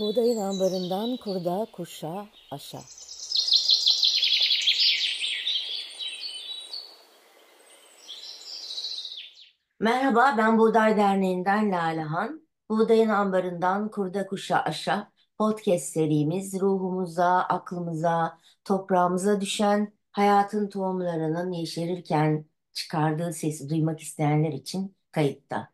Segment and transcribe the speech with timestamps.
[0.00, 2.78] Buğdayın ambarından kurda kuşa aşa.
[9.80, 12.48] Merhaba, ben Buğday Derneği'nden Lalehan.
[12.70, 23.32] Buğdayın ambarından kurda kuşa aşa podcast serimiz ruhumuza, aklımıza, toprağımıza düşen hayatın tohumlarının yeşerirken çıkardığı
[23.32, 25.70] sesi duymak isteyenler için kayıtta.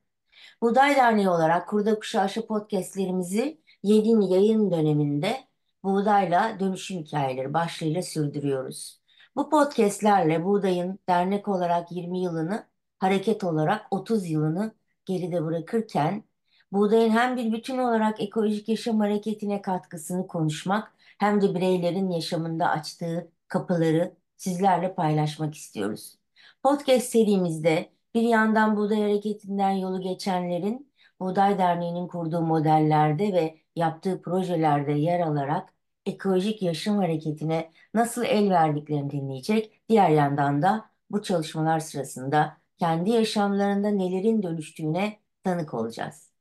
[0.62, 5.44] Buğday Derneği olarak Kurda Kuşa Aşı podcastlerimizi yeni yayın döneminde
[5.84, 9.00] buğdayla dönüşüm hikayeleri başlığıyla sürdürüyoruz.
[9.36, 12.66] Bu podcastlerle buğdayın dernek olarak 20 yılını,
[12.98, 16.24] hareket olarak 30 yılını geride bırakırken
[16.72, 23.30] buğdayın hem bir bütün olarak ekolojik yaşam hareketine katkısını konuşmak hem de bireylerin yaşamında açtığı
[23.48, 26.18] kapıları sizlerle paylaşmak istiyoruz.
[26.62, 34.92] Podcast serimizde bir yandan Buğday Hareketi'nden yolu geçenlerin Buğday Derneği'nin kurduğu modellerde ve yaptığı projelerde
[34.92, 35.74] yer alarak
[36.06, 39.82] ekolojik yaşam hareketine nasıl el verdiklerini dinleyecek.
[39.88, 46.32] Diğer yandan da bu çalışmalar sırasında kendi yaşamlarında nelerin dönüştüğüne tanık olacağız.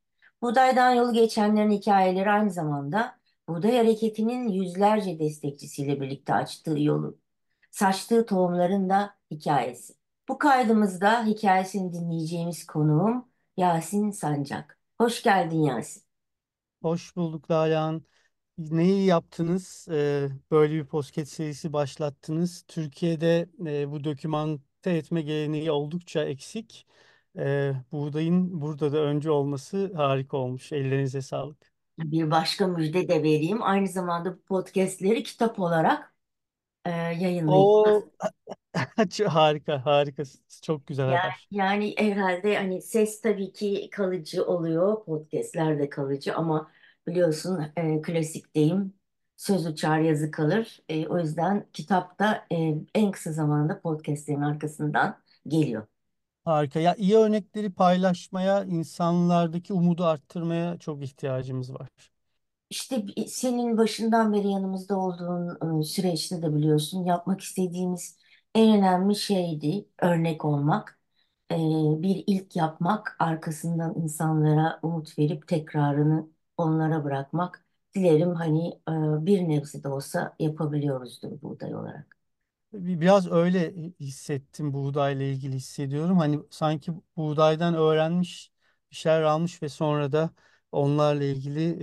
[0.42, 7.18] Buğdaydan yolu geçenlerin hikayeleri aynı zamanda Buğday Hareketi'nin yüzlerce destekçisiyle birlikte açtığı yolu,
[7.70, 9.94] saçtığı tohumların da hikayesi.
[10.28, 14.78] Bu kaydımızda hikayesini dinleyeceğimiz konuğum Yasin Sancak.
[14.98, 16.05] Hoş geldin Yasin.
[16.86, 18.02] Hoş bulduk Lalehan.
[18.58, 19.88] Neyi yaptınız?
[19.90, 22.64] Ee, böyle bir podcast serisi başlattınız.
[22.68, 26.86] Türkiye'de e, bu dokümante etme geleneği oldukça eksik.
[27.38, 30.72] Ee, buğdayın burada da önce olması harika olmuş.
[30.72, 31.72] Ellerinize sağlık.
[31.98, 33.62] Bir başka müjde de vereyim.
[33.62, 36.14] Aynı zamanda bu podcastleri kitap olarak
[36.84, 38.04] e, yayınlayacağız.
[39.24, 40.22] O harika, harika.
[40.62, 41.48] Çok güzel Yani, haber.
[41.50, 46.75] yani herhalde hani ses tabii ki kalıcı oluyor, podcastler de kalıcı ama
[47.08, 48.94] biliyorsun e, klasik deyim
[49.36, 50.80] söz uçar yazı kalır.
[50.88, 55.86] E, o yüzden kitap da e, en kısa zamanda podcastlerin arkasından geliyor.
[56.44, 56.80] Harika.
[56.80, 61.88] Ya iyi örnekleri paylaşmaya, insanlardaki umudu arttırmaya çok ihtiyacımız var.
[62.70, 68.18] İşte senin başından beri yanımızda olduğun e, süreçte de biliyorsun yapmak istediğimiz
[68.54, 71.00] en önemli şeydi örnek olmak.
[71.52, 71.56] E,
[72.02, 77.64] bir ilk yapmak, arkasından insanlara umut verip tekrarını onlara bırakmak.
[77.94, 78.92] Dilerim hani e,
[79.26, 82.16] bir nebze de olsa yapabiliyoruzdur buğday olarak.
[82.72, 86.18] Bir- Biraz öyle hissettim buğdayla ilgili hissediyorum.
[86.18, 88.52] Hani sanki buğdaydan öğrenmiş,
[88.90, 90.30] bir şeyler almış ve sonra da
[90.72, 91.76] onlarla ilgili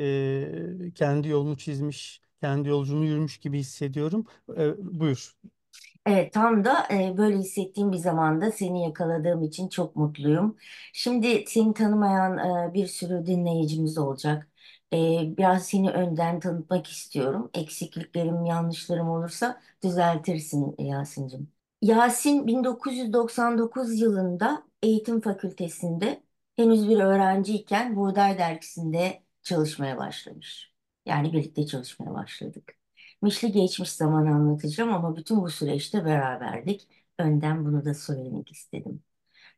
[0.88, 4.26] e, kendi yolunu çizmiş, kendi yolculuğunu yürümüş gibi hissediyorum.
[4.58, 5.34] E, buyur.
[6.06, 10.58] Evet, tam da e, böyle hissettiğim bir zamanda seni yakaladığım için çok mutluyum.
[10.94, 12.38] Şimdi seni tanımayan
[12.72, 14.48] e, bir sürü dinleyicimiz olacak.
[14.94, 14.98] E,
[15.38, 17.50] biraz seni önden tanıtmak istiyorum.
[17.54, 21.52] Eksikliklerim, yanlışlarım olursa düzeltirsin Yasin'cim.
[21.82, 26.24] Yasin 1999 yılında Eğitim Fakültesi'nde
[26.56, 30.74] henüz bir öğrenciyken Buğday Dergisi'nde çalışmaya başlamış.
[31.06, 32.78] Yani birlikte çalışmaya başladık.
[33.22, 36.88] Mişli geçmiş zamanı anlatacağım ama bütün bu süreçte beraberdik.
[37.20, 39.04] Önden bunu da söylemek istedim.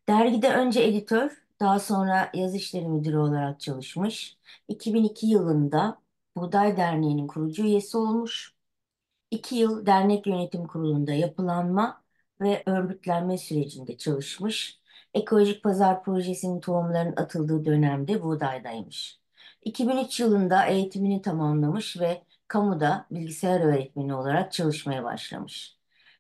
[0.09, 4.37] Dergide önce editör, daha sonra yazı işleri müdürü olarak çalışmış.
[4.67, 6.01] 2002 yılında
[6.37, 8.55] Buğday Derneği'nin kurucu üyesi olmuş.
[9.31, 12.03] İki yıl dernek yönetim kurulunda yapılanma
[12.41, 14.79] ve örgütlenme sürecinde çalışmış.
[15.13, 19.19] Ekolojik Pazar Projesi'nin tohumların atıldığı dönemde buğdaydaymış.
[19.61, 25.77] 2003 yılında eğitimini tamamlamış ve kamuda bilgisayar öğretmeni olarak çalışmaya başlamış.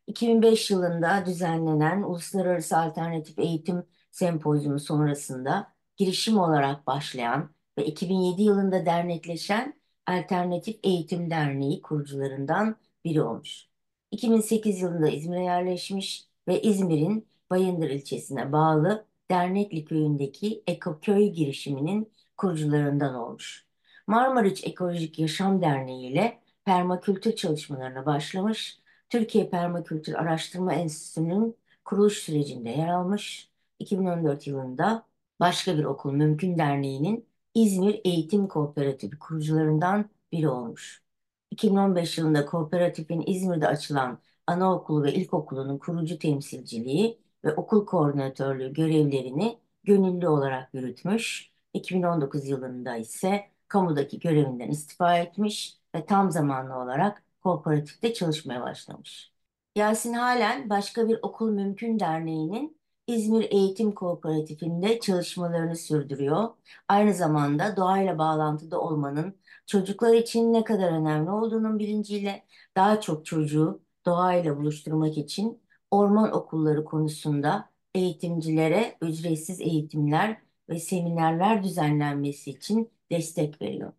[0.07, 3.83] 2005 yılında düzenlenen Uluslararası Alternatif Eğitim
[4.15, 9.73] Sempozyumu sonrasında girişim olarak başlayan ve 2007 yılında dernekleşen
[10.07, 12.75] Alternatif Eğitim Derneği kurucularından
[13.05, 13.67] biri olmuş.
[14.11, 23.65] 2008 yılında İzmir'e yerleşmiş ve İzmir'in Bayındır ilçesine bağlı Dernekli köyündeki Ekoköy girişiminin kurucularından olmuş.
[24.07, 28.79] Marmariç Ekolojik Yaşam Derneği ile permakültür çalışmalarına başlamış.
[29.09, 31.55] Türkiye Permakültür Araştırma Enstitüsü'nün
[31.85, 33.54] kuruluş sürecinde yer almış.
[33.79, 35.07] 2014 yılında
[35.39, 41.03] başka bir okul Mümkün Derneği'nin İzmir Eğitim Kooperatifi kurucularından biri olmuş.
[41.51, 50.27] 2015 yılında kooperatifin İzmir'de açılan anaokulu ve ilkokulunun kurucu temsilciliği ve okul koordinatörlüğü görevlerini gönüllü
[50.27, 51.51] olarak yürütmüş.
[51.73, 59.31] 2019 yılında ise kamudaki görevinden istifa etmiş ve tam zamanlı olarak kooperatifte çalışmaya başlamış.
[59.75, 62.77] Yasin halen başka bir okul mümkün derneğinin
[63.07, 66.49] İzmir Eğitim Kooperatifi'nde çalışmalarını sürdürüyor.
[66.87, 73.81] Aynı zamanda doğayla bağlantıda olmanın çocuklar için ne kadar önemli olduğunun bilinciyle daha çok çocuğu
[74.05, 75.61] doğayla buluşturmak için
[75.91, 83.93] orman okulları konusunda eğitimcilere ücretsiz eğitimler ve seminerler düzenlenmesi için destek veriyor.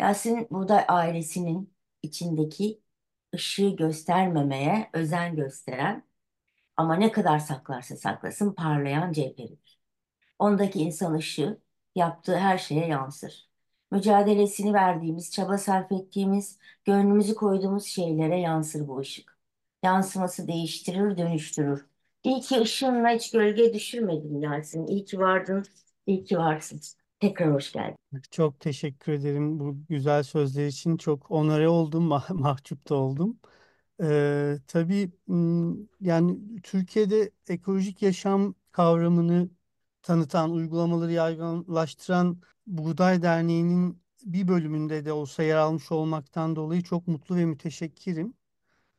[0.00, 2.80] Yasin Buğday ailesinin içindeki
[3.34, 6.04] ışığı göstermemeye özen gösteren
[6.76, 9.78] ama ne kadar saklarsa saklasın parlayan cevheridir.
[10.38, 11.60] Ondaki insan ışığı
[11.94, 13.48] yaptığı her şeye yansır.
[13.90, 19.38] Mücadelesini verdiğimiz, çaba sarf ettiğimiz, gönlümüzü koyduğumuz şeylere yansır bu ışık.
[19.82, 21.86] Yansıması değiştirir, dönüştürür.
[22.24, 24.86] İyi ki ışığınla hiç gölge düşürmedin Yasin.
[24.86, 25.64] İyi ki vardın,
[26.06, 26.80] iyi ki varsın.
[27.20, 27.96] Tekrar hoş geldin.
[28.30, 30.96] Çok teşekkür ederim bu güzel sözler için.
[30.96, 33.38] Çok onore oldum, mah- mahcup da oldum.
[34.02, 35.12] Ee, tabii
[36.00, 39.50] yani Türkiye'de ekolojik yaşam kavramını
[40.02, 47.36] tanıtan, uygulamaları yaygınlaştıran Buğday Derneği'nin bir bölümünde de olsa yer almış olmaktan dolayı çok mutlu
[47.36, 48.34] ve müteşekkirim.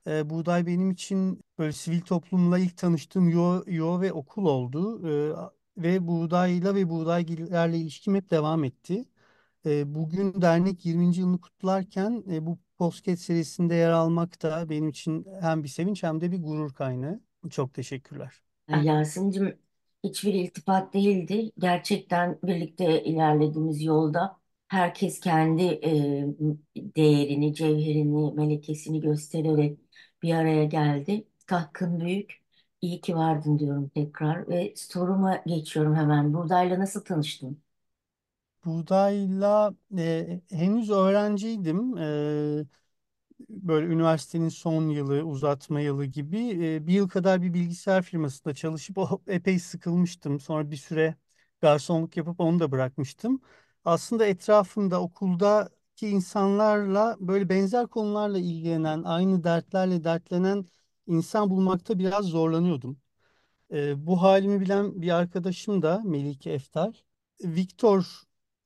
[0.07, 5.07] Ee, buğday benim için böyle sivil toplumla ilk tanıştığım yuva, yuva ve okul oldu.
[5.77, 9.05] Ee, ve buğdayla ve buğdaygillerle ilişkim hep devam etti.
[9.65, 11.21] Ee, bugün dernek 20.
[11.21, 16.21] yılını kutlarken e, bu podcast serisinde yer almak da benim için hem bir sevinç hem
[16.21, 17.21] de bir gurur kaynağı.
[17.49, 18.41] Çok teşekkürler.
[18.67, 19.59] Ay Yasin'cim
[20.03, 21.51] hiçbir iltifat değildi.
[21.59, 26.25] Gerçekten birlikte ilerlediğimiz yolda herkes kendi e,
[26.95, 29.79] değerini, cevherini, melekesini göstererek
[30.23, 31.27] bir araya geldi.
[31.49, 32.45] Hakkın büyük.
[32.81, 36.33] İyi ki vardın diyorum tekrar ve soruma geçiyorum hemen.
[36.33, 37.64] Buğdayla nasıl tanıştın?
[38.65, 41.97] Buğdayla e, henüz öğrenciydim.
[41.97, 42.65] E,
[43.49, 48.97] böyle üniversitenin son yılı, uzatma yılı gibi e, bir yıl kadar bir bilgisayar firmasında çalışıp
[48.99, 50.39] o epey sıkılmıştım.
[50.39, 51.15] Sonra bir süre
[51.61, 53.41] garsonluk yapıp onu da bırakmıştım.
[53.85, 60.65] Aslında etrafımda okuldaki insanlarla böyle benzer konularla ilgilenen, aynı dertlerle dertlenen
[61.07, 62.97] insan bulmakta biraz zorlanıyordum.
[63.73, 66.93] E, bu halimi bilen bir arkadaşım da Melike Eftal.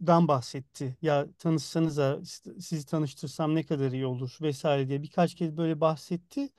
[0.01, 0.97] Viktor'dan bahsetti.
[1.01, 2.19] Ya tanışsanıza
[2.59, 6.49] sizi tanıştırsam ne kadar iyi olur vesaire diye birkaç kez böyle bahsetti.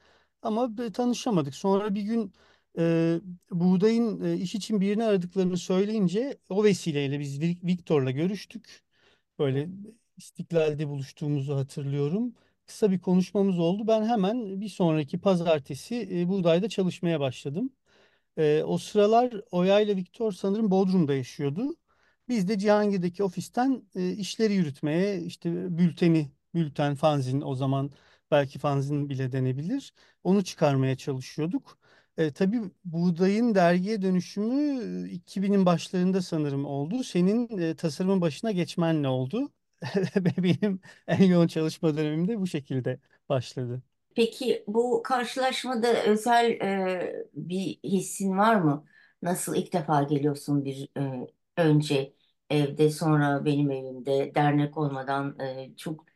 [0.42, 1.54] Ama tanışamadık.
[1.54, 2.32] Sonra bir gün
[2.78, 3.20] e,
[3.50, 8.84] Buğday'ın e, iş için birini aradıklarını söyleyince o vesileyle biz Vi- Viktor'la görüştük.
[9.38, 9.68] Böyle
[10.16, 12.34] İstiklal'de buluştuğumuzu hatırlıyorum.
[12.66, 13.86] Kısa bir konuşmamız oldu.
[13.86, 17.70] Ben hemen bir sonraki pazartesi e, Buğday'da çalışmaya başladım.
[18.38, 21.76] Ee, o sıralar Oya ile Viktor sanırım Bodrum'da yaşıyordu.
[22.30, 27.92] Biz de Cihangir'deki ofisten e, işleri yürütmeye işte bülteni, bülten, fanzin o zaman
[28.32, 29.94] belki fanzin bile denebilir.
[30.24, 31.78] Onu çıkarmaya çalışıyorduk.
[32.18, 34.54] E, tabii buğdayın dergiye dönüşümü
[35.08, 37.04] e, 2000'in başlarında sanırım oldu.
[37.04, 39.52] Senin e, tasarımın başına geçmenle oldu.
[40.38, 43.82] Benim en yoğun çalışma dönemim de bu şekilde başladı.
[44.16, 48.86] Peki bu karşılaşmada özel e, bir hissin var mı?
[49.22, 51.26] Nasıl ilk defa geliyorsun bir e,
[51.56, 52.14] önce
[52.50, 56.06] evde sonra benim evimde dernek olmadan e, çok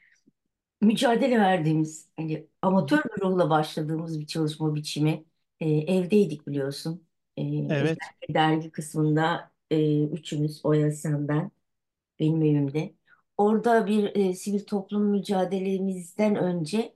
[0.81, 5.25] mücadele verdiğimiz hani amatör bir ruhla başladığımız bir çalışma biçimi
[5.61, 7.07] E, evdeydik biliyorsun.
[7.37, 7.99] E, Evet.
[8.19, 11.51] özellikle dergi kısmında e, üçümüz Oya sen ben
[12.21, 12.95] benim evimde.
[13.37, 16.95] Orada bir e, sivil toplum mücadelemizden önce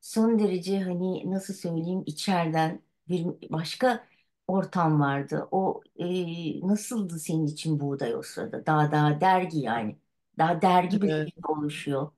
[0.00, 4.06] son derece hani nasıl söyleyeyim içeriden bir başka
[4.52, 5.48] ortam vardı.
[5.50, 8.66] O e, nasıldı senin için buğday o sırada?
[8.66, 9.98] Daha daha dergi yani.
[10.38, 12.12] Daha dergi bile E, oluşuyor.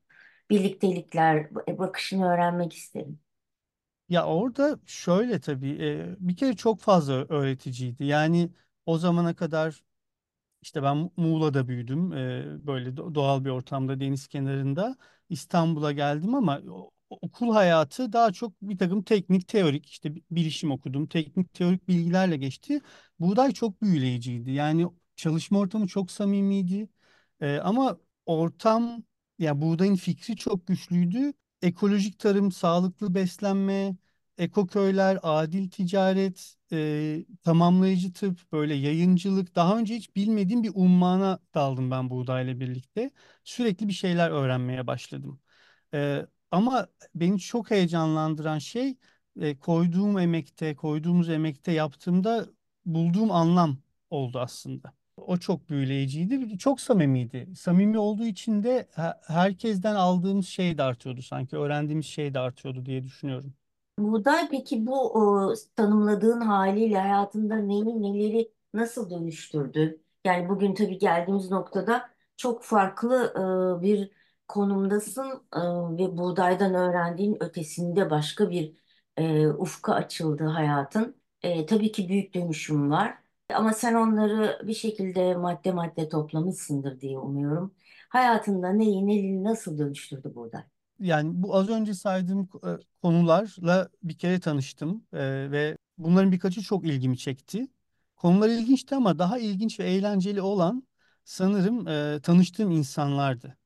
[0.50, 3.20] Birliktelikler, e, bakışını öğrenmek isterim.
[4.08, 8.04] Ya orada şöyle tabii e, bir kere çok fazla öğreticiydi.
[8.04, 8.50] Yani
[8.86, 9.82] o zamana kadar
[10.62, 12.12] işte ben Muğla'da büyüdüm.
[12.12, 14.96] e, böyle do- doğal bir ortamda deniz kenarında
[15.30, 16.62] İstanbul'a geldim ama
[17.22, 21.06] okul hayatı daha çok bir takım teknik teorik işte bi- bilişim okudum.
[21.06, 22.80] Teknik teorik bilgilerle geçti.
[23.20, 24.50] Buğday çok büyüleyiciydi.
[24.50, 26.88] Yani çalışma ortamı çok samimiydi.
[27.40, 29.02] E, ama ortam
[29.38, 31.32] ya buğdayın fikri çok güçlüydü.
[31.62, 33.96] Ekolojik tarım, sağlıklı beslenme,
[34.38, 39.54] ekoköyler, adil ticaret, e, tamamlayıcı tıp, böyle yayıncılık.
[39.54, 43.10] Daha önce hiç bilmediğim bir ummana daldım ben buğdayla birlikte.
[43.44, 45.40] Sürekli bir şeyler öğrenmeye başladım.
[45.94, 48.96] E, ama beni çok heyecanlandıran şey
[49.40, 52.46] e, koyduğum emekte, koyduğumuz emekte yaptığımda
[52.86, 53.78] bulduğum anlam
[54.10, 54.92] oldu aslında.
[55.16, 56.58] O çok büyüleyiciydi.
[56.58, 57.48] Çok samimiydi.
[57.56, 61.56] Samimi olduğu için de he- herkesten aldığımız şey de artıyordu sanki.
[61.56, 63.54] Öğrendiğimiz şey de artıyordu diye düşünüyorum.
[63.98, 70.00] Buğday peki bu o, tanımladığın haliyle hayatında neyi neleri nasıl dönüştürdü?
[70.24, 73.32] Yani bugün tabii geldiğimiz noktada çok farklı
[73.80, 74.10] e, bir
[74.48, 75.58] konumdasın e,
[75.98, 78.82] ve buğdaydan öğrendiğin ötesinde başka bir
[79.58, 81.16] ufka açıldı hayatın.
[81.68, 83.18] Tabii ki büyük dönüşüm var
[83.54, 87.74] ama sen onları bir şekilde madde madde toplamışsındır diye umuyorum.
[88.08, 90.62] Hayatında neyi neleri nasıl dönüştürdü buğday?
[90.98, 92.68] Yani bu az önce saydığım e,
[93.02, 97.66] konularla bir kere tanıştım e, ve bunların birkaçı çok ilgimi çekti.
[98.16, 100.86] Konular ilginçti ama daha ilginç ve eğlenceli olan
[101.24, 103.56] sanırım e, tanıştığım insanlardı.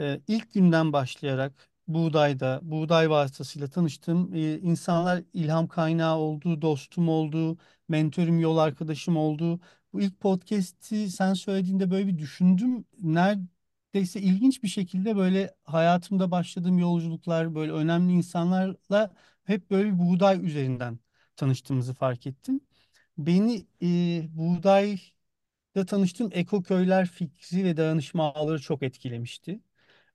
[0.00, 7.58] E, ilk günden başlayarak buğdayda, buğday vasıtasıyla tanıştığım e, insanlar ilham kaynağı oldu, dostum oldu,
[7.88, 9.60] mentörüm, yol arkadaşım oldu.
[9.92, 12.84] Bu ilk podcast'i sen söylediğinde böyle bir düşündüm.
[13.02, 19.14] Neredeyse ilginç bir şekilde böyle hayatımda başladığım yolculuklar, böyle önemli insanlarla
[19.44, 20.98] hep böyle bir buğday üzerinden
[21.36, 22.60] tanıştığımızı fark ettim.
[23.18, 23.86] Beni e,
[24.38, 24.98] buğdayla
[25.86, 29.60] tanıştığım ekoköyler fikri ve dayanışma ağları çok etkilemişti.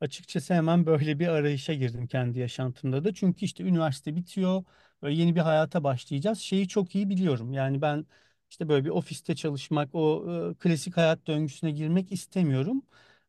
[0.04, 3.14] Açıkçası hemen böyle bir arayışa girdim kendi yaşantımda da.
[3.14, 4.64] Çünkü işte üniversite bitiyor,
[5.02, 6.40] böyle yeni bir hayata başlayacağız.
[6.40, 7.54] Şeyi çok iyi biliyorum.
[7.54, 8.06] Yani ben
[8.50, 12.84] işte böyle bir ofiste çalışmak, o e, klasik hayat döngüsüne girmek istemiyorum.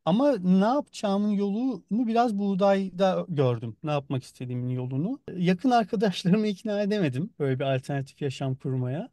[0.04, 3.76] Ama ne yapacağımın yolunu biraz buğdayda gördüm.
[3.82, 5.20] Ne yapmak istediğimin yolunu.
[5.36, 9.10] Yakın arkadaşlarımı ikna edemedim böyle bir alternatif yaşam kurmaya.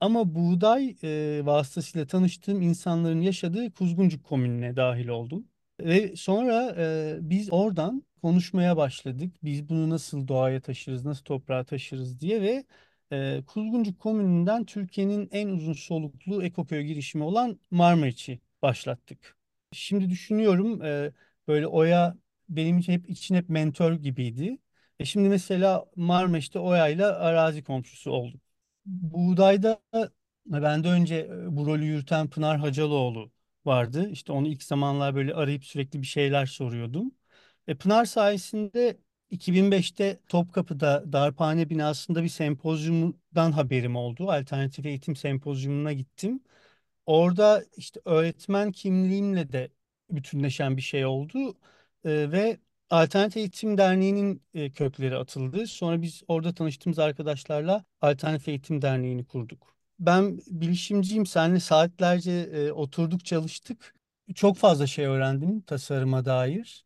[0.00, 5.48] Ama buğday e, vasıtasıyla tanıştığım insanların yaşadığı Kuzguncuk komününe dahil oldum.
[5.84, 9.34] Ve sonra e, biz oradan konuşmaya başladık.
[9.44, 12.64] Biz bunu nasıl doğaya taşırız, nasıl toprağa taşırız diye ve
[13.12, 19.36] e, Kuzguncuk Komünü'nden Türkiye'nin en uzun soluklu ekoköy girişimi olan Marmariç'i başlattık.
[19.72, 21.12] Şimdi düşünüyorum e,
[21.48, 22.16] böyle Oya
[22.48, 24.58] benim için hep için hep mentor gibiydi.
[24.98, 28.40] E şimdi mesela Marmaris'te Oya'yla arazi komşusu olduk.
[28.86, 29.80] Buğdayda
[30.46, 33.30] ben de önce bu rolü yürüten Pınar Hacalıoğlu
[33.66, 34.08] vardı.
[34.10, 37.12] İşte onu ilk zamanlar böyle arayıp sürekli bir şeyler soruyordum.
[37.68, 38.98] E, Pınar sayesinde
[39.30, 44.30] 2005'te Topkapı'da Darphane binasında bir sempozyumdan haberim oldu.
[44.30, 46.40] Alternatif eğitim sempozyumuna gittim.
[47.06, 49.70] Orada işte öğretmen kimliğimle de
[50.10, 51.54] bütünleşen bir şey oldu.
[52.04, 52.58] E, ve
[52.90, 55.66] Alternatif Eğitim Derneği'nin e, kökleri atıldı.
[55.66, 59.76] Sonra biz orada tanıştığımız arkadaşlarla Alternatif Eğitim Derneği'ni kurduk.
[60.02, 61.26] Ben bilişimciyim.
[61.26, 63.94] Seninle saatlerce e, oturduk çalıştık.
[64.34, 66.84] Çok fazla şey öğrendim tasarıma dair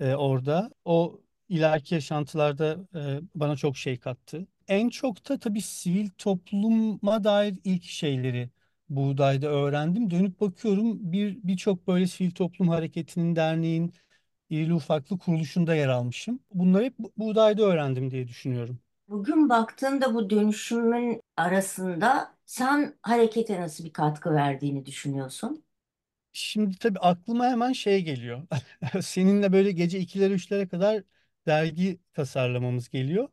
[0.00, 0.70] e, orada.
[0.84, 4.46] O ileriki yaşantılarda e, bana çok şey kattı.
[4.68, 8.50] En çok da tabii sivil topluma dair ilk şeyleri
[8.88, 10.10] buğdayda öğrendim.
[10.10, 13.94] Dönüp bakıyorum bir birçok böyle sivil toplum hareketinin, derneğin,
[14.50, 16.40] irili ufaklı kuruluşunda yer almışım.
[16.54, 18.80] Bunları hep bu- buğdayda öğrendim diye düşünüyorum.
[19.08, 25.64] Bugün baktığında bu dönüşümün arasında sen harekete nasıl bir katkı verdiğini düşünüyorsun?
[26.32, 28.46] Şimdi tabii aklıma hemen şey geliyor.
[29.02, 31.02] Seninle böyle gece ikilere üçlere kadar
[31.46, 33.28] dergi tasarlamamız geliyor.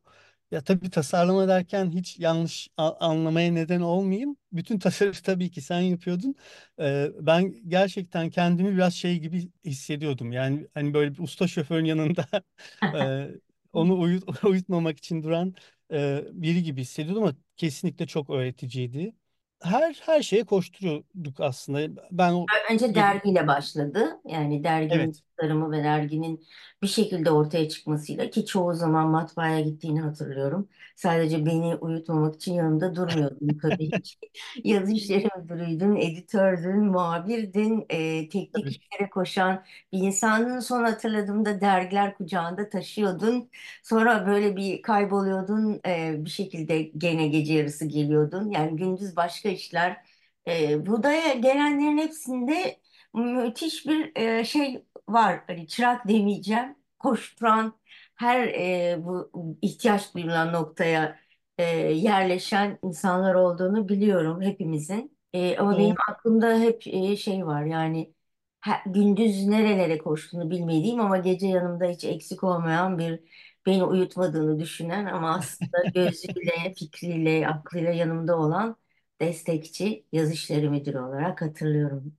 [0.50, 4.36] Ya tabii tasarlama derken hiç yanlış a- anlamaya neden olmayayım.
[4.52, 6.34] Bütün tasarımı tabii ki sen yapıyordun.
[6.80, 10.32] Ee, ben gerçekten kendimi biraz şey gibi hissediyordum.
[10.32, 12.26] Yani hani böyle bir usta şoförün yanında
[12.94, 13.28] e,
[13.72, 15.54] onu uyut, uyutmamak için duran
[15.92, 19.14] e, biri gibi hissediyordum ama kesinlikle çok öğreticiydi.
[19.62, 22.08] Her her şeye koşturuyorduk aslında.
[22.10, 24.20] Ben o Önce dergiyle başladı.
[24.24, 25.22] Yani derginin Evet.
[25.36, 26.46] Tasarımı ve derginin
[26.82, 30.68] bir şekilde ortaya çıkmasıyla ki çoğu zaman matbaaya gittiğini hatırlıyorum.
[30.96, 34.16] Sadece beni uyutmamak için yanımda durmuyordun tabii ki.
[34.64, 40.60] Yazı işleri müdürüydün, editördün, muhabirdin, e, teknik işlere koşan bir insandın.
[40.60, 43.50] Son hatırladığımda dergiler kucağında taşıyordun.
[43.82, 48.50] Sonra böyle bir kayboluyordun, e, bir şekilde gene gece yarısı geliyordun.
[48.50, 50.06] Yani gündüz başka işler.
[50.48, 52.80] E, budaya gelenlerin hepsinde
[53.14, 55.40] müthiş bir e, şey var.
[55.46, 56.76] Hani çırak demeyeceğim.
[56.98, 57.78] Koşturan
[58.16, 59.30] her e, bu
[59.62, 61.18] ihtiyaç duyulan noktaya
[61.58, 65.18] e, yerleşen insanlar olduğunu biliyorum hepimizin.
[65.32, 66.00] E, ama benim Doğru.
[66.08, 68.14] aklımda hep e, şey var yani
[68.60, 73.20] ha- gündüz nerelere koştuğunu bilmediğim ama gece yanımda hiç eksik olmayan bir
[73.66, 78.76] beni uyutmadığını düşünen ama aslında gözüyle, fikriyle, aklıyla yanımda olan
[79.20, 82.16] destekçi yazı işleri müdürü olarak hatırlıyorum.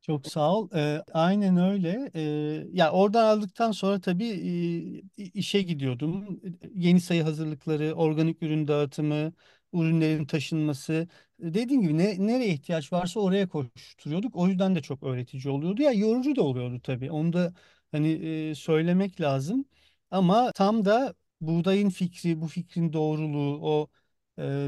[0.00, 0.68] Çok sağ ol.
[0.74, 2.10] Ee, aynen öyle.
[2.14, 4.24] Ee, ya oradan aldıktan sonra tabii
[5.18, 6.40] e, işe gidiyordum.
[6.74, 9.32] Yeni sayı hazırlıkları, organik ürün dağıtımı,
[9.72, 11.08] ürünlerin taşınması.
[11.40, 14.36] Dediğim gibi ne, nereye ihtiyaç varsa oraya koşturuyorduk.
[14.36, 15.82] O yüzden de çok öğretici oluyordu.
[15.82, 17.10] Ya yorucu da oluyordu tabii.
[17.10, 17.54] Onu da
[17.92, 18.08] hani
[18.50, 19.64] e, söylemek lazım.
[20.10, 23.88] Ama tam da buğdayın fikri, bu fikrin doğruluğu, o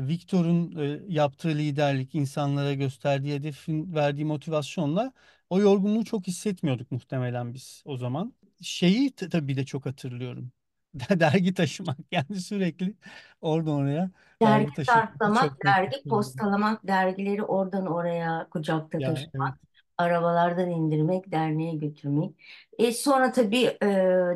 [0.08, 5.12] Victor'un e, yaptığı liderlik, insanlara gösterdiği hedefin verdiği motivasyonla
[5.50, 8.34] o yorgunluğu çok hissetmiyorduk muhtemelen biz o zaman.
[8.62, 10.52] Şeyi tabii de çok hatırlıyorum.
[10.94, 12.94] Dergi taşımak yani sürekli
[13.40, 14.10] oradan oraya
[14.42, 15.16] Dergi dergi taşımak
[15.64, 19.54] dergi postalamak, dergileri oradan oraya kucakta Ya evet.
[20.02, 22.36] Arabalardan indirmek, derneğe götürmek.
[22.78, 23.86] E sonra tabii e,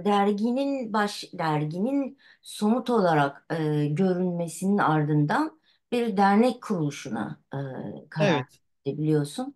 [0.04, 5.60] derginin baş derginin somut olarak e, görünmesinin ardından
[5.92, 7.56] bir dernek kuruluşuna e,
[8.10, 8.60] karar Evet.
[8.86, 9.54] verdi biliyorsun.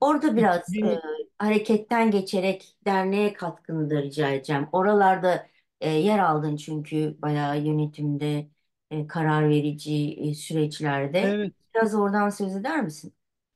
[0.00, 1.00] Orada biraz e, 2000
[1.38, 4.68] hareketten geçerek derneğe katkını da rica edeceğim.
[4.72, 5.46] Oralarda
[5.80, 8.48] e, yer aldın çünkü bayağı yönetimde
[8.90, 11.38] e, karar verici e, süreçlerde.
[11.38, 11.52] evet.
[11.74, 13.14] Biraz oradan söz eder misin?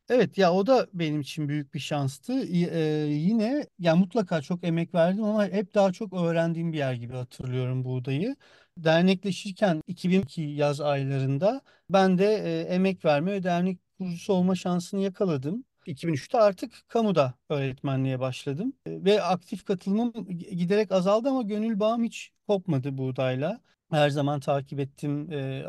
[0.08, 2.32] Evet ya o da benim için büyük bir şanstı.
[2.32, 7.12] Y- yine ya mutlaka çok emek verdim ama hep daha çok öğrendiğim bir yer gibi
[7.14, 8.36] hatırlıyorum buğdayı.
[8.78, 11.60] Dernekleşirken 2002 yaz aylarında
[11.90, 15.64] ben de e, emek verme ve dernek kurucusu olma şansını yakaladım.
[15.86, 18.72] 2003'te artık kamuda öğretmenliğe başladım.
[18.86, 23.60] E, Ve aktif katılımım giderek azaldı ama gönül bağım hiç kopmadı buğdayla.
[23.90, 25.32] Her zaman takip ettim.
[25.32, 25.64] e,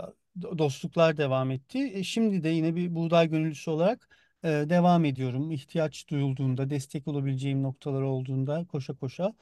[0.57, 1.79] dostluklar devam etti.
[1.93, 5.51] E, Şimdi de yine bir buğday gönüllüsü olarak e, devam ediyorum.
[5.51, 9.33] İhtiyaç duyulduğunda, destek olabileceğim noktalar olduğunda koşa koşa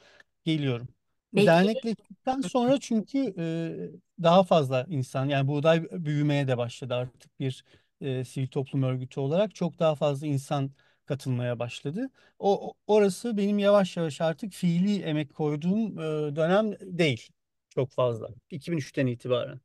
[0.44, 0.88] geliyorum.
[1.34, 7.64] Peki Dernekleştikten sonra çünkü e, daha fazla insan, yani buğday büyümeye de başladı artık bir
[8.00, 10.70] e, sivil toplum örgütü olarak çok daha fazla insan
[11.06, 12.10] katılmaya başladı.
[12.38, 17.28] O orası benim yavaş yavaş artık fiili emek koyduğum e, dönem değil
[17.70, 18.28] çok fazla.
[18.50, 19.60] 2003'ten itibaren.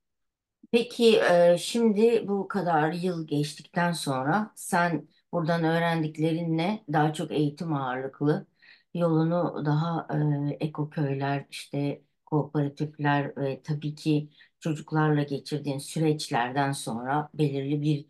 [0.72, 8.48] Peki e, şimdi bu kadar yıl geçtikten sonra sen buradan öğrendiklerinle daha çok eğitim ağırlıklı
[8.94, 10.08] yolunu daha
[10.52, 18.06] e, ekoköyler işte kooperatifler ve tabii ki çocuklarla geçirdiğin süreçlerden sonra belirli bir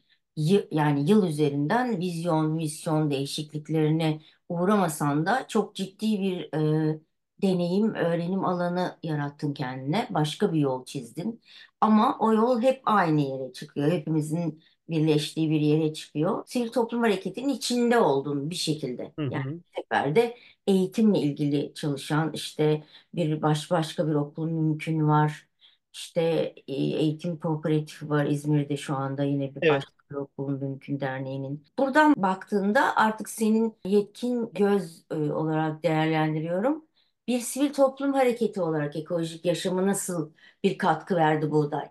[0.71, 6.53] yani yıl üzerinden vizyon, misyon değişikliklerine uğramasan da çok ciddi bir
[6.93, 6.99] e,
[7.41, 10.07] deneyim, öğrenim alanı yarattın kendine.
[10.09, 11.41] Başka bir yol çizdin.
[11.81, 13.91] Ama o yol hep aynı yere çıkıyor.
[13.91, 16.43] Hepimizin birleştiği bir yere çıkıyor.
[16.47, 19.13] Sivil toplum hareketinin içinde oldun bir şekilde.
[19.17, 19.61] Hı Yani hı.
[19.75, 22.83] bu sefer de eğitimle ilgili çalışan işte
[23.15, 25.47] bir baş başka bir okul mümkün var.
[25.93, 26.21] İşte
[26.67, 29.83] e, eğitim kooperatifi var İzmir'de şu anda yine bir Evet.
[29.83, 31.65] başka bir okulun mümkün derneğinin.
[31.79, 36.85] Buradan baktığında artık senin yetkin göz e, olarak değerlendiriyorum.
[37.27, 40.31] Bir sivil toplum hareketi olarak ekolojik yaşamı nasıl
[40.63, 41.89] bir katkı verdi buğday.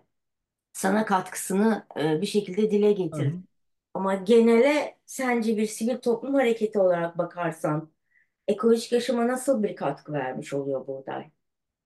[0.73, 3.21] Sana katkısını e, bir şekilde dile Hı getirdi.
[3.21, 3.41] hı.
[3.93, 7.91] Ama genele sence bir sivil toplum hareketi olarak bakarsan
[8.47, 11.31] ekolojik yaşama nasıl bir katkı vermiş oluyor buğday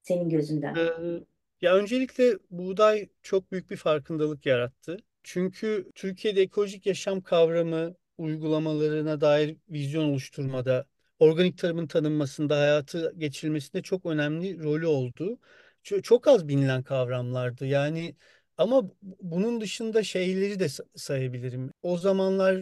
[0.04, 0.78] senin gözünden?
[0.78, 0.82] Ee,
[1.62, 4.98] ya öncelikle buğday çok büyük bir farkındalık yarattı.
[5.24, 10.86] Çünkü Türkiye'de ekolojik yaşam kavramı uygulamalarına dair vizyon oluşturmada,
[11.20, 15.40] organik tarımın tanınmasında, hayatı geçirilmesinde çok önemli rolü oldu.
[16.04, 17.66] Çok az bilinen kavramlardı.
[17.66, 18.16] Yani
[18.58, 21.72] ama bu- bunun dışında şeyleri de sa- sayabilirim.
[21.82, 22.56] O zamanlar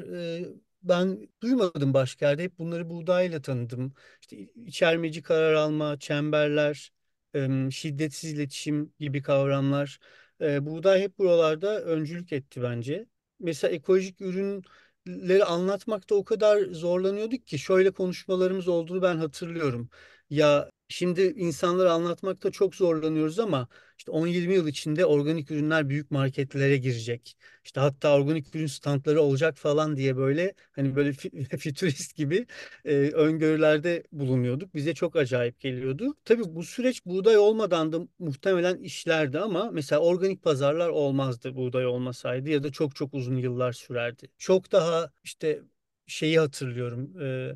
[0.84, 2.44] ben duymadım başka yerde.
[2.44, 3.94] Hep bunları buğdayla tanıdım.
[4.22, 6.92] İşte içermeci karar alma, çemberler
[7.34, 10.00] em, şiddetsiz iletişim gibi kavramlar.
[10.42, 13.06] E, buğday hep buralarda öncülük etti bence.
[13.40, 19.90] Mesela ekolojik ürünleri anlatmakta o kadar zorlanıyorduk ki şöyle konuşmalarımız olduğunu ben hatırlıyorum.
[20.30, 26.78] Ya şimdi insanlara anlatmakta çok zorlanıyoruz ama işte 10-20 yıl içinde organik ürünler büyük marketlere
[26.78, 27.38] girecek.
[27.64, 32.48] İşte hatta organik ürün standları olacak falan diye böyle hani böyle fü- fütürist gibi
[32.86, 34.76] e, öngörülerde bulunuyorduk.
[34.76, 36.16] Bize çok acayip geliyordu.
[36.26, 42.50] Tabii bu süreç buğday olmadan da muhtemelen işlerdi ama mesela organik pazarlar olmazdı buğday olmasaydı
[42.50, 44.28] ya da çok çok uzun yıllar sürerdi.
[44.38, 45.62] Çok daha işte
[46.08, 47.22] şeyi hatırlıyorum.
[47.22, 47.52] e,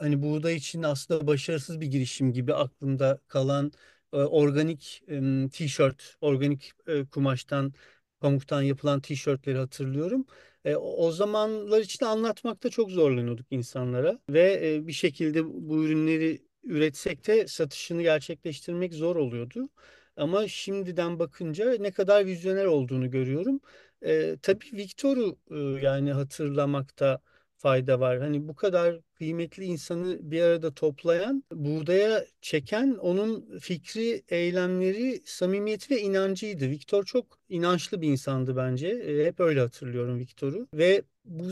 [0.00, 3.72] hani buğday için aslında başarısız bir girişim gibi aklımda kalan
[4.12, 7.74] e, organik e, tişört, organik e, kumaştan,
[8.20, 10.26] pamuktan yapılan tişörtleri hatırlıyorum.
[10.64, 17.26] E, o zamanlar için anlatmakta çok zorlanıyorduk insanlara ve e, bir şekilde bu ürünleri üretsek
[17.26, 19.68] de satışını gerçekleştirmek zor oluyordu.
[20.16, 23.60] Ama şimdiden bakınca ne kadar vizyoner olduğunu görüyorum.
[24.02, 27.20] E, tabii Victor'u e, yani hatırlamakta
[27.60, 28.20] fayda var.
[28.20, 36.00] Hani bu kadar kıymetli insanı bir arada toplayan, buğdaya çeken onun fikri, eylemleri, samimiyeti ve
[36.00, 36.70] inancıydı.
[36.70, 38.88] Viktor çok inançlı bir insandı bence.
[38.88, 40.68] E, hep öyle hatırlıyorum Viktor'u.
[40.74, 41.50] Ve bu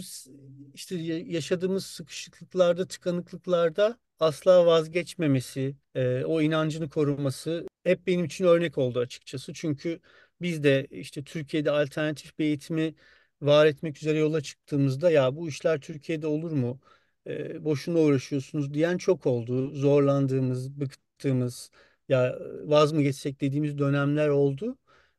[0.75, 8.79] işte ya- yaşadığımız sıkışıklıklarda, tıkanıklıklarda asla vazgeçmemesi, e, o inancını koruması hep benim için örnek
[8.79, 9.53] oldu açıkçası.
[9.55, 10.01] Çünkü
[10.40, 12.94] biz de işte Türkiye'de alternatif bir eğitimi
[13.42, 16.81] var etmek üzere yola çıktığımızda ya bu işler Türkiye'de olur mu?
[17.27, 19.70] E, boşuna uğraşıyorsunuz diyen çok oldu.
[19.70, 21.70] Zorlandığımız, bıktığımız,
[22.09, 24.79] ya vaz mı geçsek dediğimiz dönemler oldu.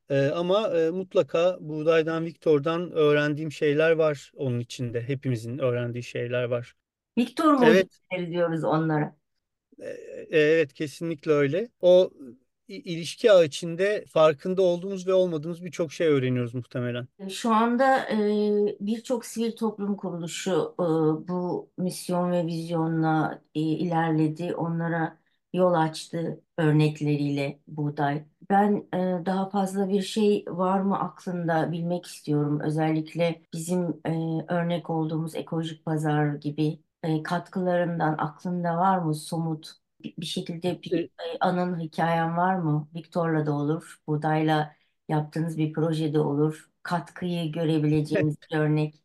[0.10, 5.02] E, ama e, mutlaka Buğday'dan, Viktor'dan öğrendiğim şeyler var onun içinde.
[5.02, 6.76] Hepimizin öğrendiği şeyler var.
[7.18, 9.16] Victor Evet, mucizeleri diyoruz onlara.
[9.80, 9.88] e,
[10.32, 11.70] evet kesinlikle öyle.
[11.82, 12.12] O
[12.78, 17.08] ilişki ağı içinde farkında olduğumuz ve olmadığımız birçok şey öğreniyoruz muhtemelen.
[17.30, 20.84] Şu anda e, birçok sivil toplum kuruluşu e,
[21.28, 24.56] bu misyon ve vizyonla e, ilerledi.
[24.56, 25.18] Onlara
[25.54, 28.26] yol açtı örnekleriyle buğday.
[28.50, 32.60] Ben e, daha fazla bir şey var mı aklında bilmek istiyorum.
[32.64, 34.12] Özellikle bizim e,
[34.54, 39.72] örnek olduğumuz ekolojik pazar gibi e, katkılarından aklında var mı somut
[40.04, 41.10] bir, şekilde bir e,
[41.40, 42.90] anın hikayen var mı?
[42.96, 44.76] Viktor'la da olur, buğdayla
[45.10, 46.70] yaptığınız bir projede olur.
[46.84, 48.96] Katkıyı görebileceğimiz bir örnek.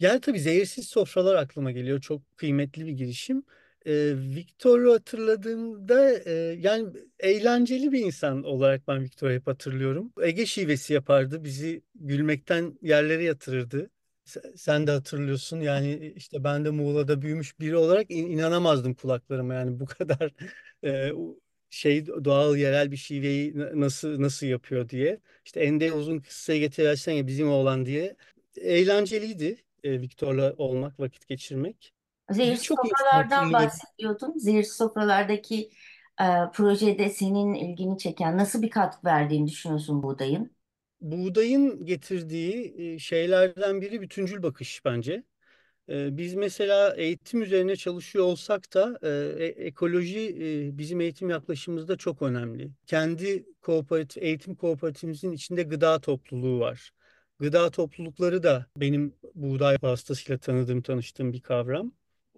[0.00, 2.00] Yani tabii zehirsiz sofralar aklıma geliyor.
[2.00, 3.42] Çok kıymetli bir girişim.
[3.86, 6.88] Ee, Victor'u hatırladığımda e, yani
[7.20, 10.12] eğlenceli bir insan olarak ben Victor'u hep hatırlıyorum.
[10.22, 11.44] Ege şivesi yapardı.
[11.44, 13.90] Bizi gülmekten yerlere yatırırdı.
[14.56, 15.60] Sen, de hatırlıyorsun.
[15.60, 19.54] Yani işte ben de Muğla'da büyümüş biri olarak in- inanamazdım kulaklarıma.
[19.54, 20.32] Yani bu kadar
[20.84, 21.12] e,
[21.70, 25.20] şey doğal yerel bir şiveyi na- nasıl nasıl yapıyor diye.
[25.44, 28.16] İşte Ende uzun kıssayı getiriversen ya bizim oğlan diye
[28.56, 31.92] eğlenceliydi e, Viktor'la olmak, vakit geçirmek.
[32.30, 34.38] Zehirsiz Birçok sofralardan bahsediyordun.
[34.38, 35.70] Zehirsiz sofralardaki
[36.20, 40.56] e, projede senin ilgini çeken nasıl bir katkı verdiğini düşünüyorsun buğdayın?
[41.00, 45.22] Buğdayın getirdiği şeylerden biri bütüncül bakış bence.
[45.88, 50.36] Biz mesela eğitim üzerine çalışıyor olsak da e, ekoloji
[50.78, 52.70] bizim eğitim yaklaşımımızda çok önemli.
[52.86, 56.90] Kendi kooperatif, eğitim kooperatifimizin içinde gıda topluluğu var.
[57.38, 61.92] Gıda toplulukları da benim buğday vasıtasıyla tanıdığım, tanıştığım bir kavram.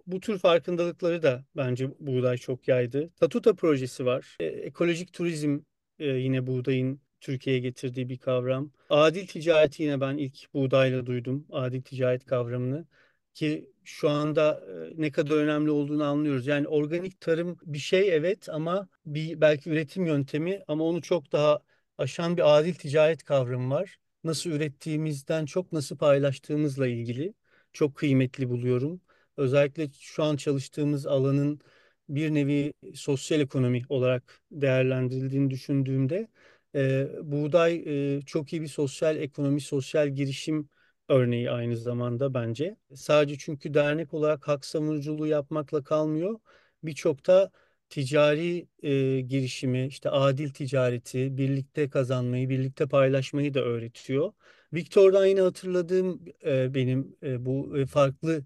[0.07, 3.09] Bu tür farkındalıkları da bence buğday çok yaydı.
[3.19, 4.37] Tatuta projesi var.
[4.39, 5.59] Ekolojik turizm
[5.99, 8.71] yine buğdayın Türkiye'ye getirdiği bir kavram.
[8.89, 11.47] Adil ticareti yine ben ilk buğdayla duydum.
[11.51, 12.85] Adil ticaret kavramını
[13.33, 16.47] ki şu anda e, ne kadar önemli olduğunu anlıyoruz.
[16.47, 21.59] Yani organik tarım bir şey evet ama bir belki üretim yöntemi ama onu çok daha
[21.97, 23.97] aşan bir adil ticaret kavramı var.
[24.23, 27.33] Nasıl ürettiğimizden çok nasıl paylaştığımızla ilgili
[27.73, 29.01] çok kıymetli buluyorum.
[29.37, 31.61] Özellikle şu an çalıştığımız alanın
[32.09, 36.27] bir nevi sosyal ekonomi olarak değerlendirildiğini düşündüğümde
[36.75, 37.83] e, buğday
[38.17, 40.69] e, çok iyi bir sosyal ekonomi, sosyal girişim
[41.09, 42.77] örneği aynı zamanda bence.
[42.95, 46.39] Sadece çünkü dernek olarak hak savunuculuğu yapmakla kalmıyor.
[46.83, 47.51] Birçok da
[47.89, 54.33] ticari e, girişimi, işte adil ticareti, birlikte kazanmayı, birlikte paylaşmayı da öğretiyor.
[54.73, 58.43] Victor'dan yine hatırladığım e, benim e, bu e, farklı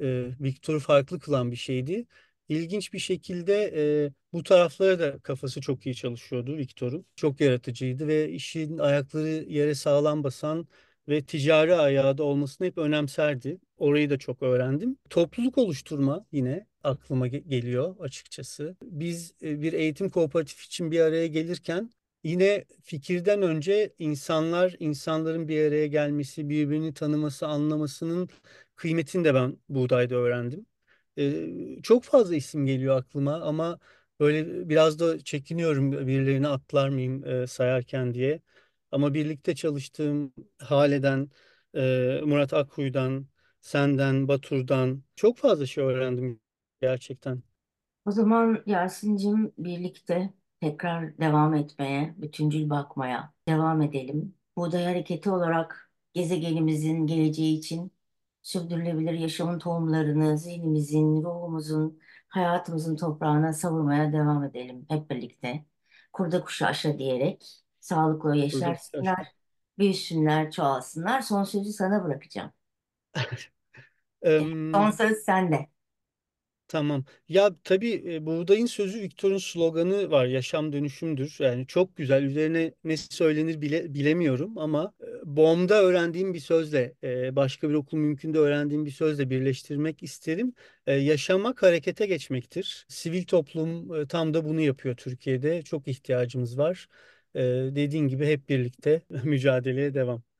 [0.00, 2.06] e, Victor'u farklı kılan bir şeydi.
[2.48, 3.54] İlginç bir şekilde
[4.06, 7.06] e, bu taraflara da kafası çok iyi çalışıyordu Victor'un.
[7.16, 10.68] Çok yaratıcıydı ve işin ayakları yere sağlam basan
[11.08, 13.58] ve ticari ayağı da olmasını hep önemserdi.
[13.76, 14.96] Orayı da çok öğrendim.
[15.10, 18.76] Topluluk oluşturma yine aklıma ge- geliyor açıkçası.
[18.82, 21.90] Biz e, bir eğitim kooperatif için bir araya gelirken
[22.24, 28.28] yine fikirden önce insanlar, insanların bir araya gelmesi, birbirini tanıması, anlamasının
[28.76, 30.66] kıymetini de ben buğdayda öğrendim.
[31.18, 33.78] E, çok fazla isim geliyor aklıma ama
[34.22, 38.40] böyle biraz da çekiniyorum birilerini atlar mıyım e, sayarken diye.
[38.90, 41.30] Ama birlikte çalıştığım Hale'den,
[41.74, 43.26] e, Murat Akkuyu'dan,
[43.60, 46.40] senden, Batur'dan çok fazla şey öğrendim
[46.80, 47.42] gerçekten.
[48.06, 54.34] O zaman Yasin'cim birlikte tekrar devam etmeye, bütüncül bakmaya devam edelim.
[54.56, 57.92] Buğday Hareketi olarak gezegenimizin geleceği için
[58.42, 61.98] sürdürülebilir yaşamın tohumlarını zihnimizin, ruhumuzun,
[62.32, 65.66] hayatımızın toprağına savurmaya devam edelim hep birlikte.
[66.12, 69.28] Kurda kuşu aşa diyerek sağlıklı yaşarsınlar,
[69.78, 71.20] büyüsünler, çoğalsınlar.
[71.20, 72.52] Son sözü sana bırakacağım.
[74.74, 75.68] Son söz sende.
[76.72, 77.04] Tamam.
[77.28, 80.26] Ya tabii e, buğdayın sözü Victor'un sloganı var.
[80.26, 81.36] Yaşam dönüşümdür.
[81.40, 82.22] Yani çok güzel.
[82.22, 87.96] Üzerine ne söylenir bile bilemiyorum ama e, BOM'da öğrendiğim bir sözle e, başka bir okul
[87.98, 90.54] mümkünde öğrendiğim bir sözle birleştirmek isterim.
[90.86, 92.86] E, Yaşamak harekete geçmektir.
[92.88, 95.62] Sivil toplum e, tam da bunu yapıyor Türkiye'de.
[95.62, 96.88] Çok ihtiyacımız var.
[97.34, 97.40] E,
[97.74, 100.31] Dediğin gibi hep birlikte mücadeleye devam.